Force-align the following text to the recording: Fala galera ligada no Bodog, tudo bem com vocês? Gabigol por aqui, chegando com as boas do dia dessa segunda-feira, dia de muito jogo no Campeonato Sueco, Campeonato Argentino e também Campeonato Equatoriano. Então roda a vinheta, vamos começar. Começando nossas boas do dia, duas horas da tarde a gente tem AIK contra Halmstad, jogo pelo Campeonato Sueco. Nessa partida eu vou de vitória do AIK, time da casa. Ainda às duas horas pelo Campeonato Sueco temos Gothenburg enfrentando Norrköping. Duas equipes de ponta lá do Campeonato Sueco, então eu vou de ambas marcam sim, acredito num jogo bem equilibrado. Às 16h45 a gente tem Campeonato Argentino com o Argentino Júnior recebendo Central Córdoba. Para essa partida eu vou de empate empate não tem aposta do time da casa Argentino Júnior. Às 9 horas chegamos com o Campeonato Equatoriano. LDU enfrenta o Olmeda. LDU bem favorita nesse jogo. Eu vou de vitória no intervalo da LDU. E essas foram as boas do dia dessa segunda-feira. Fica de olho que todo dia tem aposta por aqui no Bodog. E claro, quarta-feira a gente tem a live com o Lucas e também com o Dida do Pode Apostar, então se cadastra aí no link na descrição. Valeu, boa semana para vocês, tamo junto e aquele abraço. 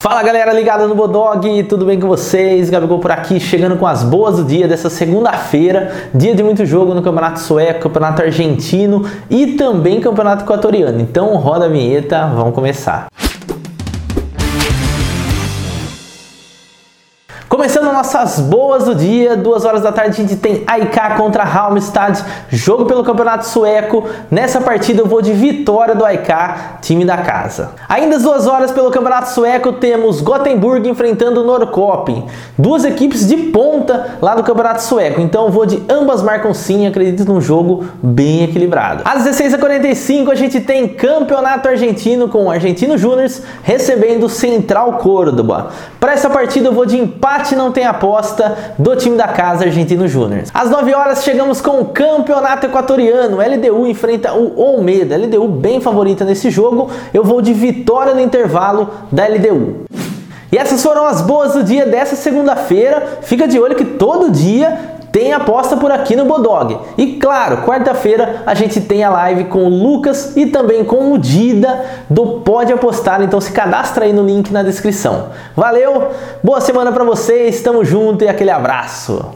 Fala 0.00 0.22
galera 0.22 0.52
ligada 0.52 0.86
no 0.86 0.94
Bodog, 0.94 1.64
tudo 1.64 1.84
bem 1.84 1.98
com 1.98 2.06
vocês? 2.06 2.70
Gabigol 2.70 3.00
por 3.00 3.10
aqui, 3.10 3.40
chegando 3.40 3.76
com 3.76 3.84
as 3.84 4.04
boas 4.04 4.36
do 4.36 4.44
dia 4.44 4.68
dessa 4.68 4.88
segunda-feira, 4.88 6.10
dia 6.14 6.36
de 6.36 6.42
muito 6.44 6.64
jogo 6.64 6.94
no 6.94 7.02
Campeonato 7.02 7.40
Sueco, 7.40 7.80
Campeonato 7.80 8.22
Argentino 8.22 9.04
e 9.28 9.54
também 9.54 10.00
Campeonato 10.00 10.44
Equatoriano. 10.44 11.00
Então 11.00 11.34
roda 11.34 11.64
a 11.64 11.68
vinheta, 11.68 12.26
vamos 12.28 12.54
começar. 12.54 13.08
Começando 17.58 17.92
nossas 17.92 18.38
boas 18.38 18.84
do 18.84 18.94
dia, 18.94 19.36
duas 19.36 19.64
horas 19.64 19.82
da 19.82 19.90
tarde 19.90 20.10
a 20.12 20.24
gente 20.24 20.36
tem 20.36 20.62
AIK 20.64 21.16
contra 21.16 21.42
Halmstad, 21.42 22.22
jogo 22.48 22.84
pelo 22.84 23.02
Campeonato 23.02 23.48
Sueco. 23.48 24.08
Nessa 24.30 24.60
partida 24.60 25.02
eu 25.02 25.06
vou 25.08 25.20
de 25.20 25.32
vitória 25.32 25.92
do 25.92 26.04
AIK, 26.04 26.28
time 26.80 27.04
da 27.04 27.16
casa. 27.16 27.72
Ainda 27.88 28.14
às 28.14 28.22
duas 28.22 28.46
horas 28.46 28.70
pelo 28.70 28.92
Campeonato 28.92 29.30
Sueco 29.30 29.72
temos 29.72 30.20
Gothenburg 30.20 30.88
enfrentando 30.88 31.42
Norrköping. 31.42 32.26
Duas 32.56 32.84
equipes 32.84 33.26
de 33.26 33.36
ponta 33.36 34.18
lá 34.22 34.36
do 34.36 34.44
Campeonato 34.44 34.84
Sueco, 34.84 35.20
então 35.20 35.46
eu 35.46 35.50
vou 35.50 35.66
de 35.66 35.82
ambas 35.88 36.22
marcam 36.22 36.54
sim, 36.54 36.86
acredito 36.86 37.24
num 37.24 37.40
jogo 37.40 37.86
bem 38.00 38.44
equilibrado. 38.44 39.02
Às 39.04 39.24
16h45 39.24 40.30
a 40.30 40.36
gente 40.36 40.60
tem 40.60 40.86
Campeonato 40.86 41.66
Argentino 41.66 42.28
com 42.28 42.44
o 42.44 42.50
Argentino 42.52 42.96
Júnior 42.96 43.28
recebendo 43.64 44.28
Central 44.28 44.92
Córdoba. 44.98 45.70
Para 45.98 46.12
essa 46.12 46.30
partida 46.30 46.68
eu 46.68 46.72
vou 46.72 46.86
de 46.86 46.96
empate 46.96 47.47
empate 47.48 47.56
não 47.56 47.72
tem 47.72 47.84
aposta 47.84 48.56
do 48.78 48.96
time 48.96 49.16
da 49.16 49.28
casa 49.28 49.64
Argentino 49.64 50.06
Júnior. 50.06 50.44
Às 50.52 50.70
9 50.70 50.94
horas 50.94 51.22
chegamos 51.22 51.60
com 51.60 51.80
o 51.80 51.86
Campeonato 51.86 52.66
Equatoriano. 52.66 53.38
LDU 53.38 53.86
enfrenta 53.86 54.34
o 54.34 54.58
Olmeda. 54.58 55.16
LDU 55.16 55.48
bem 55.48 55.80
favorita 55.80 56.24
nesse 56.24 56.50
jogo. 56.50 56.90
Eu 57.12 57.24
vou 57.24 57.40
de 57.40 57.52
vitória 57.52 58.14
no 58.14 58.20
intervalo 58.20 58.90
da 59.10 59.26
LDU. 59.26 59.86
E 60.50 60.56
essas 60.56 60.82
foram 60.82 61.04
as 61.04 61.20
boas 61.20 61.52
do 61.52 61.62
dia 61.62 61.86
dessa 61.86 62.16
segunda-feira. 62.16 63.18
Fica 63.22 63.46
de 63.46 63.58
olho 63.58 63.76
que 63.76 63.84
todo 63.84 64.30
dia 64.30 64.97
tem 65.18 65.32
aposta 65.32 65.76
por 65.76 65.90
aqui 65.90 66.14
no 66.14 66.24
Bodog. 66.24 66.78
E 66.96 67.16
claro, 67.16 67.62
quarta-feira 67.62 68.44
a 68.46 68.54
gente 68.54 68.80
tem 68.80 69.02
a 69.02 69.10
live 69.10 69.46
com 69.46 69.64
o 69.64 69.68
Lucas 69.68 70.36
e 70.36 70.46
também 70.46 70.84
com 70.84 71.12
o 71.12 71.18
Dida 71.18 71.84
do 72.08 72.40
Pode 72.42 72.72
Apostar, 72.72 73.20
então 73.20 73.40
se 73.40 73.50
cadastra 73.50 74.04
aí 74.04 74.12
no 74.12 74.24
link 74.24 74.52
na 74.52 74.62
descrição. 74.62 75.30
Valeu, 75.56 76.12
boa 76.40 76.60
semana 76.60 76.92
para 76.92 77.02
vocês, 77.02 77.60
tamo 77.60 77.84
junto 77.84 78.22
e 78.22 78.28
aquele 78.28 78.52
abraço. 78.52 79.32